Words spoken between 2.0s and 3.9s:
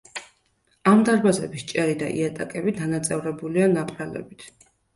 და იატაკები დანაწევრებულია